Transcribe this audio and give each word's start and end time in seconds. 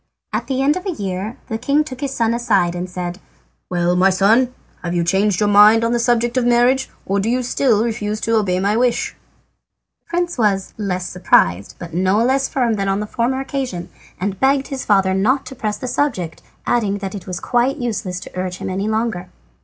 At 0.33 0.47
the 0.47 0.63
end 0.63 0.75
of 0.75 0.87
a 0.87 0.91
year 0.93 1.37
the 1.47 1.59
king 1.59 1.83
took 1.83 2.01
his 2.01 2.11
son 2.11 2.33
aside, 2.33 2.73
and 2.73 2.89
said: 2.89 3.19
"Well, 3.69 3.95
my 3.95 4.09
son, 4.09 4.51
have 4.81 4.95
you 4.95 5.03
changed 5.03 5.39
your 5.39 5.47
mind 5.49 5.83
on 5.83 5.91
the 5.91 5.99
subject 5.99 6.37
of 6.37 6.43
marriage, 6.47 6.89
or 7.05 7.19
do 7.19 7.29
you 7.29 7.43
still 7.43 7.83
refuse 7.83 8.19
to 8.21 8.35
obey 8.35 8.59
my 8.59 8.75
wish?" 8.75 9.15
The 9.99 10.05
prince 10.09 10.39
was 10.39 10.73
less 10.75 11.07
surprised 11.07 11.75
but 11.77 11.93
no 11.93 12.23
less 12.25 12.49
firm 12.49 12.77
than 12.77 12.87
on 12.89 12.99
the 12.99 13.05
former 13.05 13.39
occasion, 13.41 13.89
and 14.19 14.39
begged 14.39 14.69
his 14.69 14.83
father 14.83 15.13
not 15.13 15.45
to 15.45 15.55
press 15.55 15.77
the 15.77 15.87
subject, 15.87 16.41
adding 16.65 16.97
that 16.97 17.13
it 17.13 17.27
was 17.27 17.39
quite 17.39 17.77
useless 17.77 18.19
to 18.21 18.31
urge 18.35 18.57
him 18.57 18.71
any 18.71 18.87
longer. 18.87 19.29